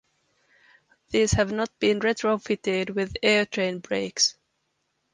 These 1.09 1.33
have 1.33 1.51
not 1.51 1.77
been 1.79 1.99
retrofitted 1.99 2.89
with 2.95 3.17
air 3.21 3.45
train 3.45 3.77
brakes. 3.81 4.35